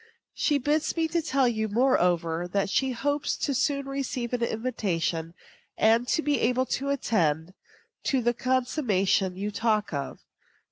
[0.33, 5.35] She bids me tell you, moreover, that she hopes soon to receive an invitation,
[5.77, 7.53] and be able to attend,
[8.05, 10.17] to the consummation you talk of.